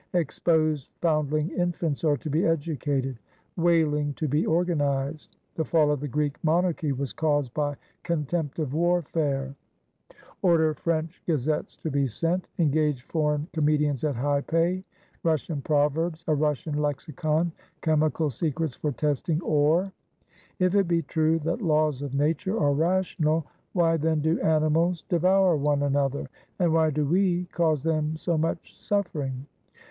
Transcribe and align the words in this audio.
"Exposed 0.13 0.89
foundling 0.99 1.49
infants 1.51 2.03
are 2.03 2.17
to 2.17 2.27
be 2.27 2.43
educated." 2.43 3.19
"Whaling 3.55 4.15
to 4.15 4.27
be 4.27 4.47
organized."" 4.47 5.35
The 5.57 5.63
fall 5.63 5.91
of 5.91 5.99
the 5.99 6.07
Greek 6.07 6.43
Monarchy 6.43 6.91
was 6.91 7.13
caused 7.13 7.53
by 7.53 7.75
con 8.03 8.25
tempt 8.25 8.57
of 8.57 8.73
warfare." 8.73 9.53
92 9.53 9.53
A 9.53 9.53
MORNING 9.53 9.97
WITH 10.07 10.17
PETER 10.17 10.17
THE 10.17 10.41
GREAT 10.41 10.51
"Order 10.51 10.73
French 11.07 11.23
Gazettes 11.27 11.75
to 11.77 11.91
be 11.91 12.07
sent." 12.07 12.47
"Engage 12.57 13.03
foreign 13.03 13.47
comedians 13.53 14.03
at 14.03 14.15
high 14.15 14.41
pay." 14.41 14.83
"Russian 15.21 15.61
proverbs. 15.61 16.25
A 16.27 16.33
Russian 16.33 16.81
lexicon." 16.81 17.51
"Chemical 17.81 18.31
secrets 18.31 18.73
for 18.75 18.91
testing 18.91 19.39
ore." 19.43 19.91
"If 20.57 20.73
it 20.73 20.87
be 20.87 21.03
true 21.03 21.37
that 21.41 21.61
laws 21.61 22.01
of 22.01 22.15
nature 22.15 22.59
are 22.59 22.73
rational, 22.73 23.45
why 23.73 23.97
then 23.97 24.21
do 24.21 24.41
animals 24.41 25.03
devour 25.09 25.55
one 25.55 25.83
another? 25.83 26.25
and 26.57 26.73
why 26.73 26.89
do 26.89 27.05
we 27.05 27.45
cause 27.51 27.83
them 27.83 28.15
so 28.17 28.35
much 28.35 28.75
suffering?" 28.75 29.45